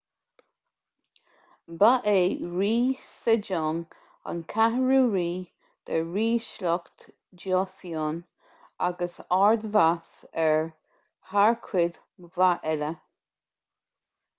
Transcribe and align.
ba 1.79 1.89
é 2.11 2.21
rí 2.59 2.77
sejong 3.15 3.81
an 4.31 4.39
cheathrú 4.55 4.97
rí 5.17 5.27
de 5.91 5.99
ríshliocht 6.17 7.05
joseon 7.45 8.17
agus 8.89 9.21
ard-mheas 9.43 10.19
air 10.47 10.61
thar 11.31 11.57
cuid 11.69 12.03
mhaith 12.27 12.69
eile 12.75 12.91